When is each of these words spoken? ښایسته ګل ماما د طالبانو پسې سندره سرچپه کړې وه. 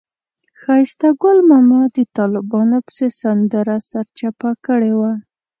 ښایسته 0.61 1.07
ګل 1.21 1.37
ماما 1.51 1.81
د 1.95 1.97
طالبانو 2.17 2.77
پسې 2.85 3.07
سندره 3.19 3.75
سرچپه 3.89 4.49
کړې 4.65 4.91
وه. 4.99 5.11